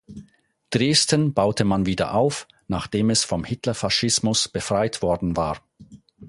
[0.71, 5.61] Dresden baute man wieder auf, nachdem es vom Hitlerfaschismus befreit worden war.